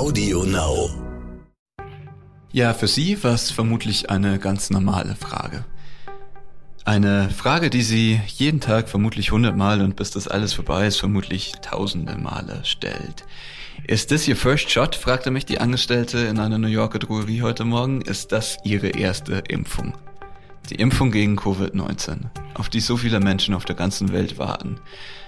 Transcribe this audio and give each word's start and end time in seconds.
Audio 0.00 0.44
Now. 0.44 0.88
Ja, 2.52 2.72
für 2.72 2.88
Sie 2.88 3.22
war 3.22 3.34
es 3.34 3.50
vermutlich 3.50 4.08
eine 4.08 4.38
ganz 4.38 4.70
normale 4.70 5.14
Frage. 5.14 5.66
Eine 6.86 7.28
Frage, 7.28 7.68
die 7.68 7.82
Sie 7.82 8.18
jeden 8.26 8.60
Tag 8.60 8.88
vermutlich 8.88 9.30
hundertmal 9.30 9.82
und 9.82 9.96
bis 9.96 10.10
das 10.10 10.26
alles 10.26 10.54
vorbei 10.54 10.86
ist, 10.86 10.96
vermutlich 10.96 11.52
tausende 11.60 12.16
Male 12.16 12.62
stellt. 12.64 13.26
Ist 13.86 14.08
this 14.08 14.26
your 14.26 14.36
first 14.36 14.70
shot? 14.70 14.94
fragte 14.94 15.30
mich 15.30 15.44
die 15.44 15.60
Angestellte 15.60 16.20
in 16.20 16.38
einer 16.38 16.56
New 16.56 16.68
Yorker 16.68 16.98
Drogerie 16.98 17.42
heute 17.42 17.66
Morgen. 17.66 18.00
Ist 18.00 18.32
das 18.32 18.56
Ihre 18.64 18.88
erste 18.88 19.42
Impfung? 19.48 19.92
Die 20.70 20.76
Impfung 20.76 21.10
gegen 21.10 21.38
Covid-19, 21.38 22.20
auf 22.54 22.70
die 22.70 22.80
so 22.80 22.96
viele 22.96 23.20
Menschen 23.20 23.52
auf 23.52 23.66
der 23.66 23.76
ganzen 23.76 24.12
Welt 24.12 24.38
warten. 24.38 24.80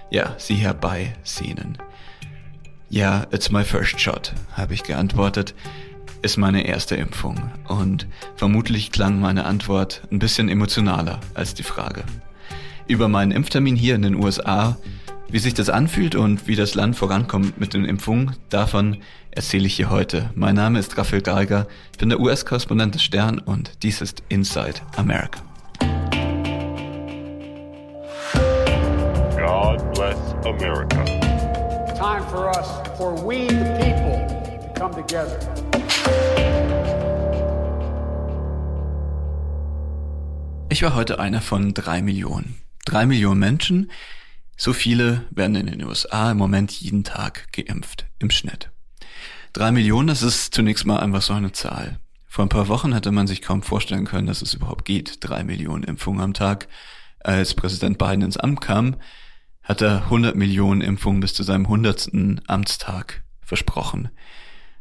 Ja, 0.09 0.34
sie 0.39 0.54
herbeisehnen. 0.54 1.77
Ja, 2.93 3.27
it's 3.30 3.50
my 3.50 3.64
first 3.64 3.98
shot, 3.98 4.34
habe 4.52 4.74
ich 4.74 4.82
geantwortet. 4.82 5.55
Ist 6.20 6.37
meine 6.37 6.66
erste 6.66 6.95
Impfung. 6.95 7.50
Und 7.66 8.06
vermutlich 8.37 8.92
klang 8.92 9.19
meine 9.19 9.46
Antwort 9.46 10.02
ein 10.12 10.19
bisschen 10.19 10.50
emotionaler 10.50 11.19
als 11.33 11.55
die 11.55 11.62
Frage. 11.62 12.05
Über 12.86 13.09
meinen 13.09 13.33
Impftermin 13.33 13.77
hier 13.77 13.95
in 13.95 14.02
den 14.02 14.14
USA 14.14 14.77
wie 15.30 15.38
sich 15.38 15.55
das 15.55 15.70
anfühlt 15.70 16.14
und 16.14 16.47
wie 16.47 16.56
das 16.56 16.74
Land 16.74 16.95
vorankommt 16.95 17.59
mit 17.59 17.73
den 17.73 17.86
Impfungen, 17.86 18.36
davon 18.50 18.98
erzähle 19.30 19.66
ich 19.66 19.77
hier 19.77 19.88
heute. 19.88 20.28
Mein 20.34 20.56
Name 20.56 20.78
ist 20.78 20.98
Raphael 20.98 21.22
Geiger, 21.22 21.66
ich 21.92 21.98
bin 21.98 22.11
der 22.11 22.20
US-Korrespondent 22.20 22.95
des 22.95 23.02
Stern 23.02 23.38
und 23.38 23.83
dies 23.83 24.02
ist 24.02 24.22
Inside 24.28 24.83
America. 24.98 25.41
God 29.38 29.95
bless 29.95 30.19
America. 30.45 31.31
Time 32.02 32.27
for 32.30 32.48
us, 32.48 32.66
for 32.98 33.15
we 33.24 33.47
the 33.47 33.79
people, 33.79 34.27
to 34.61 34.73
come 34.74 34.92
together. 34.92 35.38
Ich 40.69 40.83
war 40.83 40.97
heute 40.97 41.20
einer 41.20 41.41
von 41.41 41.75
drei 41.75 42.03
Millionen. 42.03 42.58
Drei 42.86 43.06
Millionen 43.06 43.39
Menschen, 43.39 43.92
so 44.56 44.73
viele 44.73 45.27
werden 45.30 45.55
in 45.55 45.67
den 45.67 45.84
USA 45.84 46.33
im 46.33 46.39
Moment 46.39 46.73
jeden 46.73 47.05
Tag 47.05 47.53
geimpft, 47.53 48.06
im 48.19 48.30
Schnitt. 48.30 48.73
Drei 49.53 49.70
Millionen, 49.70 50.08
das 50.08 50.25
ist 50.25 50.53
zunächst 50.56 50.84
mal 50.84 50.98
einfach 50.98 51.23
so 51.23 51.34
eine 51.34 51.53
Zahl. 51.53 52.00
Vor 52.27 52.45
ein 52.45 52.48
paar 52.48 52.67
Wochen 52.67 52.92
hätte 52.92 53.12
man 53.12 53.28
sich 53.28 53.42
kaum 53.42 53.62
vorstellen 53.62 54.06
können, 54.06 54.27
dass 54.27 54.42
es 54.42 54.55
überhaupt 54.55 54.86
geht, 54.86 55.19
drei 55.20 55.45
Millionen 55.45 55.84
Impfungen 55.84 56.20
am 56.20 56.34
Tag. 56.34 56.67
Als 57.20 57.55
Präsident 57.55 57.97
Biden 57.98 58.23
ins 58.23 58.39
Amt 58.39 58.61
kam, 58.61 58.97
hat 59.62 59.80
er 59.80 60.05
100 60.05 60.36
Millionen 60.36 60.80
Impfungen 60.80 61.20
bis 61.20 61.34
zu 61.34 61.42
seinem 61.42 61.66
100. 61.66 62.10
Amtstag 62.46 63.22
versprochen. 63.41 64.10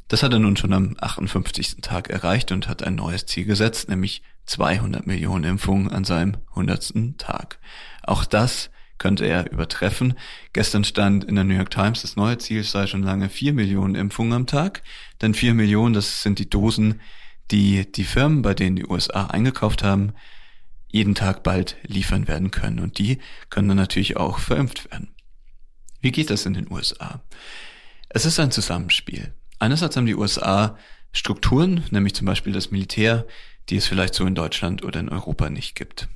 Das 0.07 0.23
hat 0.23 0.33
er 0.33 0.39
nun 0.39 0.57
schon 0.57 0.73
am 0.73 0.97
58. 0.99 1.77
Tag 1.81 2.09
erreicht 2.09 2.51
und 2.51 2.67
hat 2.67 2.83
ein 2.83 2.95
neues 2.95 3.25
Ziel 3.25 3.45
gesetzt, 3.45 3.87
nämlich 3.87 4.23
200 4.45 5.07
Millionen 5.07 5.45
Impfungen 5.45 5.89
an 5.89 6.03
seinem 6.03 6.37
100. 6.49 7.17
Tag. 7.17 7.59
Auch 8.03 8.25
das 8.25 8.71
könnte 8.97 9.25
er 9.25 9.52
übertreffen. 9.52 10.15
Gestern 10.53 10.83
stand 10.83 11.23
in 11.23 11.35
der 11.35 11.43
New 11.43 11.55
York 11.55 11.71
Times, 11.71 12.02
das 12.02 12.15
neue 12.15 12.37
Ziel 12.37 12.63
sei 12.63 12.87
schon 12.87 13.03
lange 13.03 13.29
vier 13.29 13.53
Millionen 13.53 13.95
Impfungen 13.95 14.33
am 14.33 14.47
Tag. 14.47 14.83
Denn 15.21 15.33
vier 15.33 15.53
Millionen, 15.53 15.93
das 15.93 16.21
sind 16.23 16.39
die 16.39 16.49
Dosen, 16.49 16.99
die 17.52 17.91
die 17.91 18.03
Firmen, 18.03 18.41
bei 18.41 18.53
denen 18.53 18.75
die 18.75 18.85
USA 18.85 19.27
eingekauft 19.27 19.81
haben, 19.83 20.13
jeden 20.92 21.16
Tag 21.16 21.44
bald 21.44 21.78
liefern 21.84 22.28
werden 22.28 22.52
können. 22.52 22.80
Und 22.80 22.97
die 23.00 23.20
können 23.50 23.70
dann 23.70 23.78
natürlich 23.78 24.17
auch 24.17 24.39
verimpft 24.39 24.92
werden. 24.92 25.09
Wie 26.02 26.11
geht 26.11 26.30
das 26.30 26.45
in 26.45 26.53
den 26.53 26.72
USA? 26.72 27.22
Es 28.09 28.25
ist 28.25 28.39
ein 28.39 28.52
Zusammenspiel. 28.52 29.33
Einerseits 29.59 29.95
haben 29.95 30.06
die 30.06 30.16
USA 30.16 30.78
Strukturen, 31.14 31.83
nämlich 31.92 32.16
zum 32.16 32.25
Beispiel 32.25 32.53
das 32.53 32.72
Militär, 32.72 33.25
die 33.70 33.78
es 33.78 33.88
vielleicht 33.88 34.16
so 34.16 34.25
in 34.25 34.36
Deutschland 34.36 34.83
oder 34.83 35.00
in 35.00 35.09
Europa 35.09 35.50
nicht 35.50 35.75
gibt. 35.75 36.09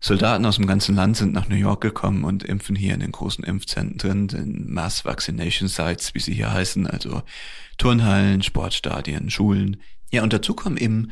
Soldaten 0.00 0.44
aus 0.44 0.56
dem 0.56 0.66
ganzen 0.66 0.94
Land 0.94 1.16
sind 1.16 1.32
nach 1.32 1.48
New 1.48 1.56
York 1.56 1.80
gekommen 1.80 2.24
und 2.24 2.42
impfen 2.42 2.76
hier 2.76 2.94
in 2.94 3.00
den 3.00 3.12
großen 3.12 3.42
Impfzentren, 3.42 4.28
den 4.28 4.70
Mass 4.70 5.04
Vaccination 5.04 5.68
Sites, 5.68 6.14
wie 6.14 6.20
sie 6.20 6.34
hier 6.34 6.52
heißen, 6.52 6.86
also 6.86 7.22
Turnhallen, 7.78 8.42
Sportstadien, 8.42 9.30
Schulen. 9.30 9.78
Ja, 10.10 10.22
und 10.22 10.32
dazu 10.32 10.54
kommen 10.54 10.76
eben 10.76 11.10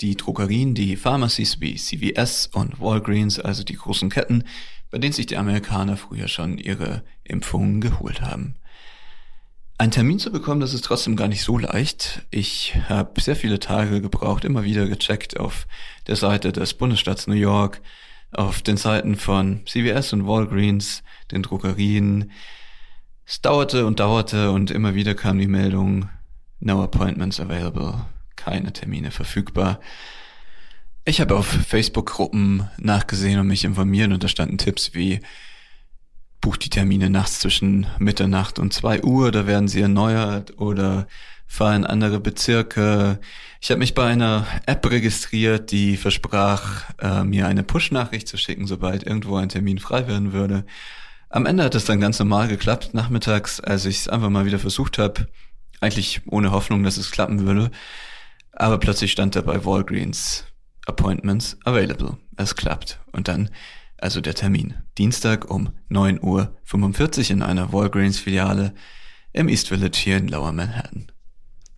die 0.00 0.16
Drogerien, 0.16 0.74
die 0.74 0.96
Pharmacies 0.96 1.60
wie 1.60 1.76
CVS 1.76 2.50
und 2.52 2.80
Walgreens, 2.80 3.38
also 3.38 3.64
die 3.64 3.76
großen 3.76 4.10
Ketten, 4.10 4.44
bei 4.90 4.98
denen 4.98 5.12
sich 5.12 5.26
die 5.26 5.36
Amerikaner 5.36 5.96
früher 5.96 6.28
schon 6.28 6.58
ihre 6.58 7.02
Impfungen 7.24 7.80
geholt 7.80 8.20
haben. 8.20 8.56
Einen 9.76 9.90
Termin 9.90 10.20
zu 10.20 10.30
bekommen, 10.30 10.60
das 10.60 10.72
ist 10.72 10.84
trotzdem 10.84 11.16
gar 11.16 11.26
nicht 11.26 11.42
so 11.42 11.58
leicht. 11.58 12.22
Ich 12.30 12.76
habe 12.88 13.20
sehr 13.20 13.34
viele 13.34 13.58
Tage 13.58 14.00
gebraucht, 14.00 14.44
immer 14.44 14.62
wieder 14.62 14.86
gecheckt 14.86 15.38
auf 15.40 15.66
der 16.06 16.14
Seite 16.14 16.52
des 16.52 16.74
Bundesstaats 16.74 17.26
New 17.26 17.34
York, 17.34 17.80
auf 18.30 18.62
den 18.62 18.76
Seiten 18.76 19.16
von 19.16 19.66
CVS 19.66 20.12
und 20.12 20.26
Walgreens, 20.28 21.02
den 21.32 21.42
Drogerien. 21.42 22.30
Es 23.26 23.40
dauerte 23.40 23.86
und 23.86 23.98
dauerte 23.98 24.52
und 24.52 24.70
immer 24.70 24.94
wieder 24.94 25.14
kam 25.16 25.38
die 25.38 25.48
Meldung, 25.48 26.08
no 26.60 26.82
appointments 26.82 27.40
available, 27.40 28.06
keine 28.44 28.72
Termine 28.72 29.10
verfügbar. 29.10 29.80
Ich 31.04 31.20
habe 31.20 31.36
auf 31.36 31.46
Facebook-Gruppen 31.46 32.68
nachgesehen 32.78 33.40
und 33.40 33.46
mich 33.46 33.64
informiert 33.64 34.12
und 34.12 34.24
da 34.24 34.28
standen 34.28 34.58
Tipps 34.58 34.94
wie 34.94 35.20
bucht 36.40 36.64
die 36.64 36.70
Termine 36.70 37.08
nachts 37.08 37.40
zwischen 37.40 37.86
Mitternacht 37.98 38.58
und 38.58 38.72
zwei 38.72 39.02
Uhr, 39.02 39.32
da 39.32 39.46
werden 39.46 39.68
sie 39.68 39.80
erneuert 39.80 40.58
oder 40.58 41.06
fahre 41.46 41.76
in 41.76 41.86
andere 41.86 42.20
Bezirke. 42.20 43.18
Ich 43.60 43.70
habe 43.70 43.78
mich 43.78 43.94
bei 43.94 44.06
einer 44.06 44.46
App 44.66 44.90
registriert, 44.90 45.70
die 45.70 45.96
versprach, 45.96 46.84
äh, 47.00 47.24
mir 47.24 47.46
eine 47.46 47.62
Push-Nachricht 47.62 48.28
zu 48.28 48.36
schicken, 48.36 48.66
sobald 48.66 49.04
irgendwo 49.04 49.36
ein 49.36 49.48
Termin 49.48 49.78
frei 49.78 50.06
werden 50.06 50.32
würde. 50.34 50.66
Am 51.30 51.46
Ende 51.46 51.64
hat 51.64 51.74
es 51.74 51.86
dann 51.86 52.00
ganz 52.00 52.18
normal 52.18 52.48
geklappt, 52.48 52.92
nachmittags, 52.92 53.60
als 53.60 53.86
ich 53.86 53.96
es 53.96 54.08
einfach 54.08 54.30
mal 54.30 54.44
wieder 54.44 54.58
versucht 54.58 54.98
habe, 54.98 55.26
eigentlich 55.80 56.22
ohne 56.26 56.52
Hoffnung, 56.52 56.82
dass 56.82 56.96
es 56.96 57.10
klappen 57.10 57.46
würde. 57.46 57.70
Aber 58.56 58.78
plötzlich 58.78 59.12
stand 59.12 59.36
da 59.36 59.42
bei 59.42 59.64
Walgreens 59.64 60.44
Appointments 60.86 61.58
available. 61.64 62.18
Es 62.36 62.54
klappt. 62.54 63.00
Und 63.12 63.28
dann 63.28 63.50
also 64.04 64.20
der 64.20 64.34
Termin. 64.34 64.74
Dienstag 64.98 65.50
um 65.50 65.70
9.45 65.90 66.20
Uhr 66.22 67.30
in 67.30 67.42
einer 67.42 67.72
Walgreens-Filiale 67.72 68.74
im 69.32 69.48
East 69.48 69.68
Village 69.68 69.96
hier 69.96 70.18
in 70.18 70.28
Lower 70.28 70.52
Manhattan. 70.52 71.10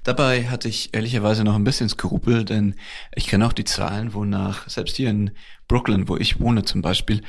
Dabei 0.02 0.48
hatte 0.48 0.68
ich 0.68 0.92
ehrlicherweise 0.92 1.44
noch 1.44 1.54
ein 1.54 1.64
bisschen 1.64 1.88
Skrupel, 1.88 2.44
denn 2.44 2.74
ich 3.14 3.26
kenne 3.26 3.46
auch 3.46 3.52
die 3.52 3.64
Zahlen, 3.64 4.12
wonach 4.12 4.68
selbst 4.68 4.96
hier 4.96 5.10
in 5.10 5.32
Brooklyn, 5.68 6.08
wo 6.08 6.16
ich 6.16 6.40
wohne 6.40 6.64
zum 6.64 6.82
Beispiel, 6.82 7.22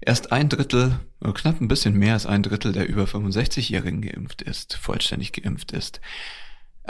erst 0.00 0.32
ein 0.32 0.48
Drittel, 0.48 0.98
oder 1.20 1.32
knapp 1.32 1.60
ein 1.60 1.68
bisschen 1.68 1.94
mehr 1.94 2.14
als 2.14 2.26
ein 2.26 2.42
Drittel 2.42 2.72
der 2.72 2.88
über 2.88 3.04
65-Jährigen 3.04 4.02
geimpft 4.02 4.42
ist, 4.42 4.74
vollständig 4.74 5.32
geimpft 5.32 5.72
ist. 5.72 6.00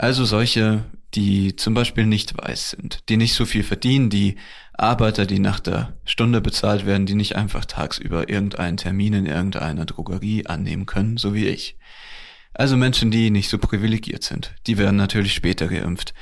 Also 0.01 0.25
solche, 0.25 0.83
die 1.13 1.55
zum 1.55 1.75
Beispiel 1.75 2.07
nicht 2.07 2.35
weiß 2.35 2.71
sind, 2.71 3.07
die 3.07 3.17
nicht 3.17 3.35
so 3.35 3.45
viel 3.45 3.61
verdienen, 3.61 4.09
die 4.09 4.35
Arbeiter, 4.73 5.27
die 5.27 5.37
nach 5.37 5.59
der 5.59 5.93
Stunde 6.05 6.41
bezahlt 6.41 6.87
werden, 6.87 7.05
die 7.05 7.13
nicht 7.13 7.35
einfach 7.35 7.65
tagsüber 7.65 8.27
irgendeinen 8.27 8.77
Termin 8.77 9.13
in 9.13 9.27
irgendeiner 9.27 9.85
Drogerie 9.85 10.47
annehmen 10.47 10.87
können, 10.87 11.17
so 11.17 11.35
wie 11.35 11.45
ich. 11.45 11.77
Also 12.51 12.77
Menschen, 12.77 13.11
die 13.11 13.29
nicht 13.29 13.47
so 13.47 13.59
privilegiert 13.59 14.23
sind, 14.23 14.55
die 14.65 14.79
werden 14.79 14.95
natürlich 14.95 15.35
später 15.35 15.67
geimpft. 15.67 16.15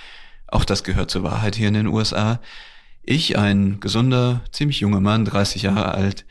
Auch 0.47 0.65
das 0.65 0.83
gehört 0.83 1.09
zur 1.09 1.23
Wahrheit 1.23 1.55
hier 1.55 1.69
in 1.69 1.75
den 1.75 1.87
USA. 1.87 2.41
Ich, 3.01 3.37
ein 3.37 3.79
gesunder, 3.79 4.43
ziemlich 4.51 4.81
junger 4.81 4.99
Mann, 4.99 5.23
30 5.23 5.61
Jahre 5.61 5.93
alt, 5.93 6.25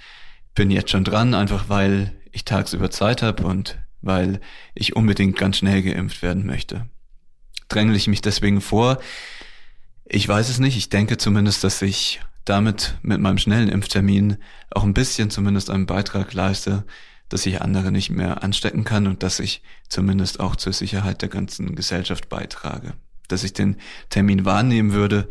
bin 0.54 0.70
jetzt 0.70 0.90
schon 0.90 1.04
dran, 1.04 1.32
einfach 1.32 1.70
weil 1.70 2.14
ich 2.30 2.44
tagsüber 2.44 2.90
Zeit 2.90 3.22
habe 3.22 3.44
und 3.44 3.78
weil 4.02 4.42
ich 4.74 4.96
unbedingt 4.96 5.38
ganz 5.38 5.56
schnell 5.56 5.80
geimpft 5.80 6.20
werden 6.20 6.44
möchte. 6.44 6.90
Drängle 7.68 7.96
ich 7.96 8.08
mich 8.08 8.22
deswegen 8.22 8.60
vor? 8.60 8.98
Ich 10.04 10.26
weiß 10.26 10.48
es 10.48 10.58
nicht. 10.58 10.76
Ich 10.76 10.88
denke 10.88 11.18
zumindest, 11.18 11.64
dass 11.64 11.82
ich 11.82 12.20
damit 12.46 12.96
mit 13.02 13.20
meinem 13.20 13.36
schnellen 13.36 13.68
Impftermin 13.68 14.38
auch 14.70 14.84
ein 14.84 14.94
bisschen 14.94 15.30
zumindest 15.30 15.68
einen 15.68 15.84
Beitrag 15.84 16.32
leiste, 16.32 16.84
dass 17.28 17.44
ich 17.44 17.60
andere 17.60 17.92
nicht 17.92 18.08
mehr 18.08 18.42
anstecken 18.42 18.84
kann 18.84 19.06
und 19.06 19.22
dass 19.22 19.38
ich 19.38 19.62
zumindest 19.90 20.40
auch 20.40 20.56
zur 20.56 20.72
Sicherheit 20.72 21.20
der 21.20 21.28
ganzen 21.28 21.76
Gesellschaft 21.76 22.30
beitrage. 22.30 22.94
Dass 23.28 23.44
ich 23.44 23.52
den 23.52 23.76
Termin 24.08 24.46
wahrnehmen 24.46 24.92
würde, 24.94 25.28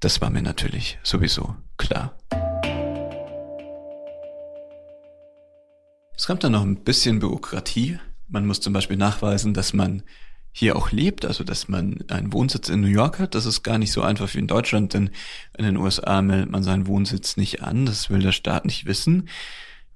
das 0.00 0.22
war 0.22 0.30
mir 0.30 0.40
natürlich 0.40 0.98
sowieso 1.02 1.54
klar. 1.76 2.16
Es 6.16 6.26
kommt 6.26 6.44
dann 6.44 6.52
noch 6.52 6.62
ein 6.62 6.82
bisschen 6.82 7.18
Bürokratie. 7.18 7.98
Man 8.26 8.46
muss 8.46 8.60
zum 8.60 8.72
Beispiel 8.72 8.96
nachweisen, 8.96 9.52
dass 9.52 9.74
man 9.74 10.02
hier 10.58 10.76
auch 10.76 10.90
lebt, 10.90 11.24
also 11.24 11.44
dass 11.44 11.68
man 11.68 12.04
einen 12.08 12.32
Wohnsitz 12.32 12.68
in 12.68 12.80
New 12.80 12.88
York 12.88 13.18
hat. 13.18 13.34
Das 13.34 13.46
ist 13.46 13.62
gar 13.62 13.78
nicht 13.78 13.92
so 13.92 14.02
einfach 14.02 14.34
wie 14.34 14.38
in 14.38 14.48
Deutschland, 14.48 14.92
denn 14.92 15.10
in 15.56 15.64
den 15.64 15.76
USA 15.76 16.20
meldet 16.20 16.50
man 16.50 16.62
seinen 16.62 16.86
Wohnsitz 16.86 17.36
nicht 17.36 17.62
an. 17.62 17.86
Das 17.86 18.10
will 18.10 18.20
der 18.20 18.32
Staat 18.32 18.64
nicht 18.64 18.86
wissen 18.86 19.28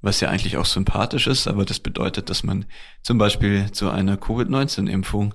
was 0.02 0.20
ja 0.20 0.28
eigentlich 0.28 0.56
auch 0.56 0.66
sympathisch 0.66 1.28
ist, 1.28 1.46
aber 1.46 1.64
das 1.64 1.78
bedeutet, 1.78 2.28
dass 2.28 2.42
man 2.42 2.66
zum 3.02 3.18
Beispiel 3.18 3.70
zu 3.70 3.88
einer 3.88 4.16
Covid-19-Impfung 4.16 5.32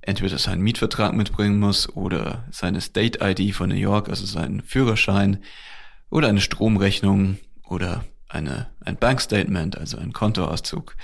entweder 0.00 0.38
seinen 0.38 0.62
Mietvertrag 0.62 1.14
mitbringen 1.14 1.58
muss 1.58 1.88
oder 1.88 2.44
seine 2.50 2.80
State-ID 2.80 3.54
von 3.54 3.68
New 3.68 3.74
York, 3.74 4.08
also 4.08 4.24
seinen 4.24 4.62
Führerschein 4.62 5.42
oder 6.10 6.28
eine 6.28 6.40
Stromrechnung 6.40 7.38
oder 7.64 8.04
eine, 8.28 8.68
ein 8.84 8.96
Bankstatement, 8.96 9.76
also 9.76 9.98
ein 9.98 10.12
Kontoauszug. 10.12 10.96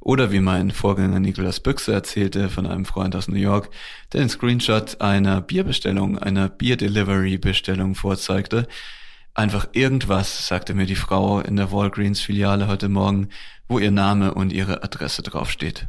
Oder 0.00 0.30
wie 0.30 0.40
mein 0.40 0.70
Vorgänger 0.70 1.20
Nicolas 1.20 1.60
Büchse 1.60 1.92
erzählte 1.92 2.48
von 2.48 2.66
einem 2.66 2.84
Freund 2.84 3.16
aus 3.16 3.28
New 3.28 3.36
York, 3.36 3.70
der 4.12 4.20
den 4.20 4.28
Screenshot 4.28 5.00
einer 5.00 5.40
Bierbestellung, 5.40 6.18
einer 6.18 6.48
Bier-Delivery-Bestellung 6.48 7.94
vorzeigte. 7.94 8.68
Einfach 9.34 9.68
irgendwas, 9.72 10.46
sagte 10.46 10.74
mir 10.74 10.86
die 10.86 10.96
Frau 10.96 11.40
in 11.40 11.56
der 11.56 11.72
Walgreens-Filiale 11.72 12.68
heute 12.68 12.88
Morgen, 12.88 13.28
wo 13.68 13.78
ihr 13.78 13.90
Name 13.90 14.34
und 14.34 14.52
ihre 14.52 14.82
Adresse 14.82 15.22
draufsteht. 15.22 15.88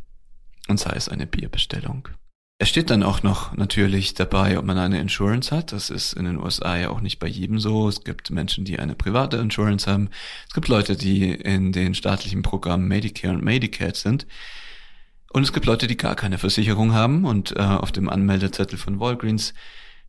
Und 0.67 0.79
sei 0.79 0.93
es 0.95 1.09
eine 1.09 1.25
Bierbestellung. 1.25 2.09
Es 2.61 2.67
steht 2.67 2.89
dann 2.89 3.03
auch 3.03 3.23
noch 3.23 3.55
natürlich 3.55 4.15
dabei, 4.15 4.59
ob 4.59 4.65
man 4.65 4.77
eine 4.77 4.99
Insurance 4.99 5.55
hat. 5.55 5.71
Das 5.71 5.89
ist 5.89 6.11
in 6.11 6.25
den 6.25 6.37
USA 6.37 6.75
ja 6.75 6.89
auch 6.89 6.99
nicht 6.99 7.17
bei 7.17 7.27
jedem 7.27 7.57
so. 7.57 7.87
Es 7.87 8.03
gibt 8.03 8.31
Menschen, 8.31 8.65
die 8.65 8.79
eine 8.79 8.95
private 8.95 9.37
Insurance 9.37 9.89
haben. 9.89 10.09
Es 10.45 10.53
gibt 10.53 10.67
Leute, 10.67 10.97
die 10.97 11.31
in 11.31 11.71
den 11.71 11.95
staatlichen 11.95 12.41
Programmen 12.41 12.89
Medicare 12.89 13.33
und 13.33 13.45
Medicaid 13.45 13.95
sind. 13.95 14.27
Und 15.31 15.43
es 15.43 15.53
gibt 15.53 15.67
Leute, 15.67 15.87
die 15.87 15.95
gar 15.95 16.17
keine 16.17 16.37
Versicherung 16.37 16.93
haben. 16.93 17.23
Und 17.23 17.55
äh, 17.55 17.61
auf 17.61 17.93
dem 17.93 18.09
Anmeldezettel 18.09 18.77
von 18.77 18.99
Walgreens 18.99 19.53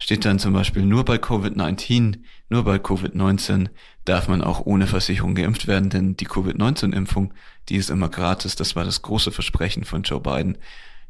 steht 0.00 0.24
dann 0.24 0.40
zum 0.40 0.52
Beispiel 0.52 0.84
nur 0.84 1.04
bei 1.04 1.18
Covid-19, 1.18 2.18
nur 2.48 2.64
bei 2.64 2.78
Covid-19 2.78 3.68
darf 4.04 4.26
man 4.26 4.42
auch 4.42 4.66
ohne 4.66 4.88
Versicherung 4.88 5.36
geimpft 5.36 5.68
werden, 5.68 5.88
denn 5.88 6.16
die 6.16 6.24
Covid-19-Impfung, 6.24 7.32
die 7.68 7.76
ist 7.76 7.90
immer 7.90 8.08
gratis. 8.08 8.56
Das 8.56 8.74
war 8.74 8.82
das 8.82 9.02
große 9.02 9.30
Versprechen 9.30 9.84
von 9.84 10.02
Joe 10.02 10.20
Biden. 10.20 10.58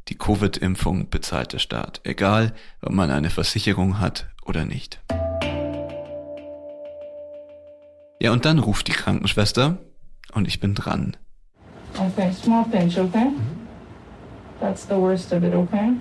Die 0.08 0.16
Covid-Impfung 0.18 1.08
bezahlt 1.08 1.52
der 1.52 1.58
Staat, 1.58 2.00
egal 2.04 2.52
ob 2.82 2.92
man 2.92 3.10
eine 3.10 3.30
Versicherung 3.30 4.00
hat 4.00 4.28
oder 4.44 4.64
nicht. 4.64 5.00
Ja, 8.20 8.32
und 8.32 8.44
dann 8.44 8.58
ruft 8.58 8.88
die 8.88 8.92
Krankenschwester 8.92 9.78
und 10.32 10.46
ich 10.48 10.60
bin 10.60 10.74
dran. 10.74 11.16
Okay, 11.96 12.32
small 12.32 12.64
pinch, 12.64 12.98
okay? 12.98 13.28
That's 14.60 14.86
the 14.86 14.94
worst 14.94 15.32
of 15.32 15.42
it, 15.42 15.54
okay? 15.54 15.92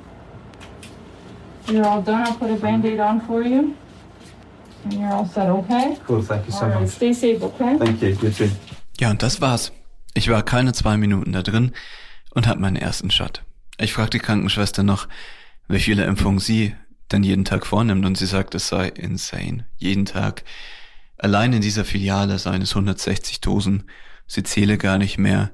You're 1.67 1.85
all 1.87 2.01
done. 2.03 2.23
I'll 2.25 2.33
put 2.33 2.49
a 2.51 2.55
band-aid 2.55 2.99
on 2.99 3.21
for 3.21 3.41
you. 3.41 3.73
And 4.83 4.93
you're 4.93 5.11
all 5.11 5.25
set, 5.25 5.49
okay? 5.49 5.97
Cool, 6.07 6.21
thank 6.23 6.45
you 6.45 6.51
so 6.51 6.65
All 6.65 6.69
right, 6.71 6.81
much. 6.81 6.89
stay 6.91 7.13
safe, 7.13 7.41
okay? 7.43 7.77
Thank 7.77 8.01
you, 8.01 8.09
you 8.21 8.31
too. 8.31 8.49
Ja, 8.99 9.11
und 9.11 9.21
das 9.23 9.39
war's. 9.39 9.71
Ich 10.13 10.29
war 10.29 10.43
keine 10.43 10.73
zwei 10.73 10.97
Minuten 10.97 11.31
da 11.31 11.41
drin 11.41 11.71
und 12.33 12.47
hab 12.47 12.59
meinen 12.59 12.75
ersten 12.75 13.11
Shot. 13.11 13.43
Ich 13.79 13.93
fragte 13.93 14.17
die 14.17 14.23
Krankenschwester 14.23 14.83
noch, 14.83 15.07
wie 15.69 15.79
viele 15.79 16.03
Impfungen 16.03 16.39
sie 16.39 16.75
denn 17.11 17.23
jeden 17.23 17.45
Tag 17.45 17.65
vornimmt 17.65 18.05
und 18.05 18.17
sie 18.17 18.25
sagt, 18.25 18.53
es 18.53 18.67
sei 18.67 18.89
insane. 18.89 19.65
Jeden 19.77 20.05
Tag. 20.05 20.43
Allein 21.17 21.53
in 21.53 21.61
dieser 21.61 21.85
Filiale 21.85 22.37
seien 22.39 22.61
es 22.61 22.71
160 22.71 23.39
Dosen. 23.39 23.83
Sie 24.27 24.43
zähle 24.43 24.77
gar 24.77 24.97
nicht 24.97 25.17
mehr. 25.17 25.51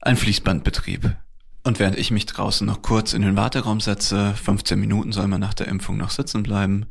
Ein 0.00 0.16
Fließbandbetrieb. 0.16 1.16
Und 1.62 1.78
während 1.78 1.98
ich 1.98 2.10
mich 2.10 2.26
draußen 2.26 2.66
noch 2.66 2.82
kurz 2.82 3.14
in 3.14 3.22
den 3.22 3.36
Warteraum 3.36 3.80
setze, 3.80 4.34
15 4.34 4.78
Minuten 4.78 5.12
soll 5.12 5.26
man 5.26 5.40
nach 5.40 5.54
der 5.54 5.68
Impfung 5.68 5.96
noch 5.96 6.10
sitzen 6.10 6.42
bleiben, 6.42 6.86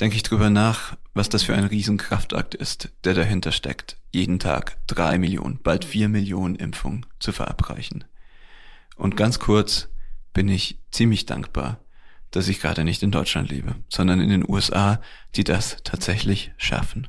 denke 0.00 0.16
ich 0.16 0.22
drüber 0.22 0.50
nach, 0.50 0.96
was 1.14 1.28
das 1.28 1.42
für 1.42 1.54
ein 1.54 1.64
Riesenkraftakt 1.64 2.54
ist, 2.54 2.90
der 3.04 3.14
dahinter 3.14 3.52
steckt, 3.52 3.96
jeden 4.12 4.38
Tag 4.38 4.78
drei 4.86 5.18
Millionen, 5.18 5.60
bald 5.62 5.84
vier 5.84 6.08
Millionen 6.08 6.56
Impfungen 6.56 7.06
zu 7.20 7.32
verabreichen. 7.32 8.04
Und 8.96 9.16
ganz 9.16 9.38
kurz 9.38 9.88
bin 10.34 10.48
ich 10.48 10.78
ziemlich 10.90 11.24
dankbar, 11.24 11.80
dass 12.30 12.48
ich 12.48 12.60
gerade 12.60 12.84
nicht 12.84 13.02
in 13.02 13.10
Deutschland 13.10 13.50
lebe, 13.50 13.76
sondern 13.88 14.20
in 14.20 14.28
den 14.28 14.44
USA, 14.46 15.00
die 15.36 15.44
das 15.44 15.78
tatsächlich 15.84 16.52
schaffen. 16.58 17.08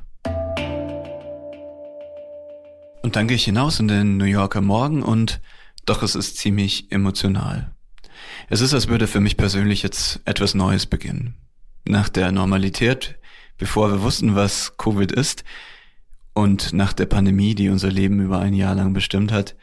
Und 3.02 3.16
dann 3.16 3.28
gehe 3.28 3.36
ich 3.36 3.44
hinaus 3.44 3.78
in 3.78 3.88
den 3.88 4.16
New 4.16 4.24
Yorker 4.24 4.62
Morgen 4.62 5.02
und 5.02 5.40
doch 5.84 6.02
es 6.02 6.14
ist 6.14 6.38
ziemlich 6.38 6.90
emotional. 6.90 7.72
Es 8.48 8.60
ist, 8.60 8.74
als 8.74 8.88
würde 8.88 9.06
für 9.06 9.20
mich 9.20 9.36
persönlich 9.36 9.82
jetzt 9.82 10.20
etwas 10.24 10.54
Neues 10.54 10.86
beginnen. 10.86 11.36
Nach 11.84 12.08
der 12.08 12.32
Normalität, 12.32 13.18
bevor 13.58 13.90
wir 13.90 14.02
wussten, 14.02 14.34
was 14.34 14.76
Covid 14.76 15.12
ist, 15.12 15.44
und 16.34 16.72
nach 16.74 16.92
der 16.92 17.06
Pandemie, 17.06 17.54
die 17.54 17.70
unser 17.70 17.90
Leben 17.90 18.20
über 18.20 18.40
ein 18.40 18.52
Jahr 18.52 18.74
lang 18.74 18.92
bestimmt 18.92 19.32
hat, 19.32 19.56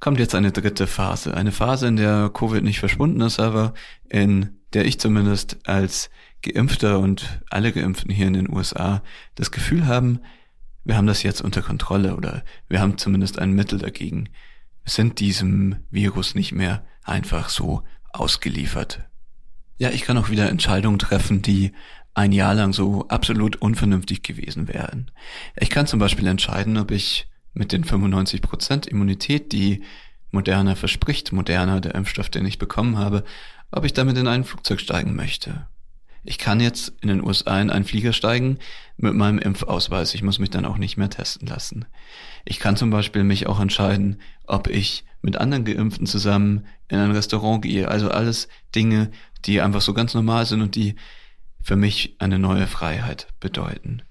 kommt 0.00 0.18
jetzt 0.18 0.34
eine 0.34 0.50
dritte 0.52 0.86
Phase. 0.86 1.34
Eine 1.34 1.52
Phase, 1.52 1.86
in 1.86 1.96
der 1.96 2.30
Covid 2.30 2.64
nicht 2.64 2.80
verschwunden 2.80 3.20
ist, 3.20 3.38
aber 3.38 3.74
in 4.08 4.58
der 4.72 4.86
ich 4.86 4.98
zumindest 4.98 5.58
als 5.64 6.10
Geimpfter 6.42 6.98
und 6.98 7.40
alle 7.50 7.72
Geimpften 7.72 8.10
hier 8.10 8.26
in 8.26 8.32
den 8.32 8.50
USA 8.50 9.02
das 9.34 9.50
Gefühl 9.50 9.86
haben, 9.86 10.20
wir 10.84 10.96
haben 10.96 11.06
das 11.06 11.22
jetzt 11.22 11.42
unter 11.42 11.60
Kontrolle 11.60 12.16
oder 12.16 12.42
wir 12.68 12.80
haben 12.80 12.96
zumindest 12.96 13.38
ein 13.38 13.52
Mittel 13.52 13.78
dagegen. 13.78 14.30
Wir 14.84 14.90
sind 14.90 15.20
diesem 15.20 15.76
Virus 15.90 16.34
nicht 16.34 16.52
mehr 16.52 16.84
einfach 17.04 17.50
so 17.50 17.82
ausgeliefert. 18.12 19.04
Ja, 19.76 19.90
ich 19.90 20.02
kann 20.02 20.16
auch 20.16 20.30
wieder 20.30 20.48
Entscheidungen 20.48 20.98
treffen, 20.98 21.42
die 21.42 21.72
ein 22.14 22.32
Jahr 22.32 22.54
lang 22.54 22.72
so 22.72 23.06
absolut 23.08 23.56
unvernünftig 23.56 24.22
gewesen 24.22 24.68
wären. 24.68 25.10
Ich 25.56 25.70
kann 25.70 25.86
zum 25.86 26.00
Beispiel 26.00 26.26
entscheiden, 26.26 26.76
ob 26.76 26.90
ich 26.90 27.29
mit 27.52 27.72
den 27.72 27.84
95% 27.84 28.88
Immunität, 28.88 29.52
die 29.52 29.82
Moderna 30.30 30.74
verspricht, 30.74 31.32
Moderna, 31.32 31.80
der 31.80 31.94
Impfstoff, 31.94 32.28
den 32.28 32.46
ich 32.46 32.58
bekommen 32.58 32.98
habe, 32.98 33.24
ob 33.70 33.84
ich 33.84 33.92
damit 33.92 34.16
in 34.16 34.28
ein 34.28 34.44
Flugzeug 34.44 34.80
steigen 34.80 35.14
möchte. 35.14 35.66
Ich 36.22 36.38
kann 36.38 36.60
jetzt 36.60 36.92
in 37.00 37.08
den 37.08 37.24
USA 37.24 37.60
in 37.60 37.70
einen 37.70 37.84
Flieger 37.84 38.12
steigen 38.12 38.58
mit 38.98 39.14
meinem 39.14 39.38
Impfausweis. 39.38 40.14
Ich 40.14 40.22
muss 40.22 40.38
mich 40.38 40.50
dann 40.50 40.66
auch 40.66 40.76
nicht 40.76 40.98
mehr 40.98 41.08
testen 41.08 41.48
lassen. 41.48 41.86
Ich 42.44 42.58
kann 42.58 42.76
zum 42.76 42.90
Beispiel 42.90 43.24
mich 43.24 43.46
auch 43.46 43.58
entscheiden, 43.58 44.20
ob 44.46 44.68
ich 44.68 45.04
mit 45.22 45.38
anderen 45.38 45.64
Geimpften 45.64 46.06
zusammen 46.06 46.66
in 46.88 46.98
ein 46.98 47.12
Restaurant 47.12 47.62
gehe. 47.62 47.88
Also 47.88 48.10
alles 48.10 48.48
Dinge, 48.74 49.10
die 49.46 49.60
einfach 49.60 49.80
so 49.80 49.94
ganz 49.94 50.12
normal 50.12 50.44
sind 50.44 50.60
und 50.60 50.74
die 50.74 50.96
für 51.62 51.76
mich 51.76 52.16
eine 52.18 52.38
neue 52.38 52.66
Freiheit 52.66 53.28
bedeuten. 53.40 54.02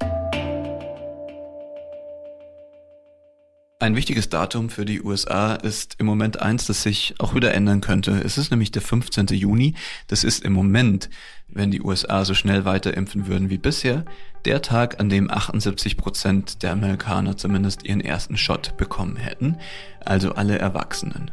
Ein 3.81 3.95
wichtiges 3.95 4.27
Datum 4.27 4.69
für 4.69 4.83
die 4.83 5.01
USA 5.01 5.53
ist 5.53 5.95
im 5.99 6.05
Moment 6.05 6.41
eins, 6.41 6.67
das 6.67 6.83
sich 6.83 7.15
auch 7.17 7.33
wieder 7.33 7.53
ändern 7.53 7.79
könnte. 7.79 8.11
Es 8.11 8.37
ist 8.37 8.51
nämlich 8.51 8.71
der 8.71 8.81
15. 8.81 9.27
Juni. 9.27 9.73
Das 10.07 10.25
ist 10.25 10.43
im 10.43 10.51
Moment, 10.51 11.09
wenn 11.47 11.71
die 11.71 11.81
USA 11.81 12.25
so 12.25 12.33
schnell 12.33 12.65
weiter 12.65 12.93
impfen 12.97 13.27
würden 13.27 13.49
wie 13.49 13.57
bisher, 13.57 14.03
der 14.43 14.61
Tag, 14.61 14.99
an 14.99 15.07
dem 15.07 15.31
78 15.31 15.95
Prozent 15.95 16.61
der 16.61 16.73
Amerikaner 16.73 17.37
zumindest 17.37 17.85
ihren 17.85 18.01
ersten 18.01 18.35
Shot 18.35 18.75
bekommen 18.75 19.15
hätten, 19.15 19.55
also 20.03 20.33
alle 20.33 20.59
Erwachsenen. 20.59 21.31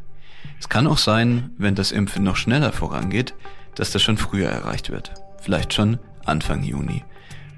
Es 0.61 0.69
kann 0.69 0.87
auch 0.87 0.99
sein, 0.99 1.51
wenn 1.59 1.75
das 1.75 1.91
Impfen 1.91 2.23
noch 2.23 2.37
schneller 2.37 2.71
vorangeht, 2.71 3.35
dass 3.75 3.91
das 3.91 4.05
schon 4.05 4.19
früher 4.19 4.49
erreicht 4.49 4.91
wird. 4.91 5.13
Vielleicht 5.41 5.75
schon 5.75 5.99
Anfang 6.25 6.63
Juni. 6.63 7.03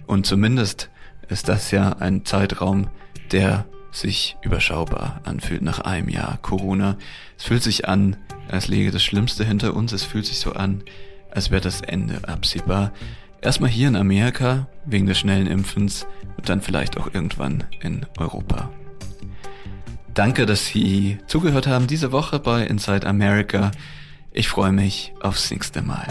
Und 0.07 0.25
zumindest 0.25 0.89
ist 1.29 1.47
das 1.51 1.73
ja 1.73 1.91
ein 1.99 2.25
Zeitraum, 2.25 2.89
der 3.33 3.67
sich 4.01 4.37
überschaubar 4.43 5.21
anfühlt 5.25 5.63
nach 5.63 5.81
einem 5.81 6.09
Jahr 6.09 6.39
Corona. 6.43 6.97
Es 7.37 7.45
fühlt 7.45 7.63
sich 7.63 7.89
an, 7.89 8.17
als 8.49 8.69
läge 8.69 8.91
das 8.91 9.03
Schlimmste 9.03 9.45
hinter 9.45 9.75
uns. 9.75 9.93
Es 9.93 10.05
fühlt 10.05 10.27
sich 10.27 10.39
so 10.39 10.53
an, 10.53 10.83
als 11.31 11.51
wäre 11.51 11.61
das 11.61 11.81
Ende 11.81 12.27
absehbar. 12.29 12.93
Erstmal 13.41 13.71
hier 13.71 13.89
in 13.89 13.97
Amerika 13.97 14.67
wegen 14.85 15.07
des 15.07 15.19
schnellen 15.19 15.47
Impfens 15.47 16.07
und 16.37 16.49
dann 16.49 16.61
vielleicht 16.61 16.99
auch 16.99 17.13
irgendwann 17.13 17.65
in 17.81 18.07
Europa. 18.19 18.71
Danke, 20.15 20.47
dass 20.47 20.67
Sie 20.67 21.19
zugehört 21.27 21.69
haben 21.69 21.87
diese 21.87 22.11
Woche 22.11 22.41
bei 22.41 22.65
Inside 22.65 23.07
America. 23.07 23.71
Ich 24.33 24.49
freue 24.49 24.73
mich 24.73 25.13
aufs 25.21 25.51
nächste 25.51 25.83
Mal. 25.83 26.07